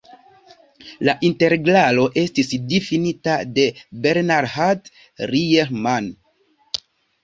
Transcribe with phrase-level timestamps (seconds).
[1.09, 3.69] La integralo estis difinita de
[4.09, 4.95] Bernhard
[5.35, 6.15] Riemann.